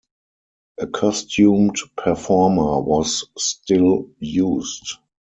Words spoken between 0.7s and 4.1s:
A costumed performer was still